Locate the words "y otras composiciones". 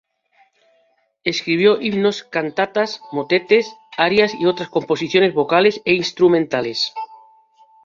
4.33-5.35